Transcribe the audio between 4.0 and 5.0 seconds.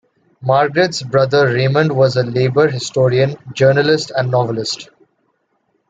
and novelist.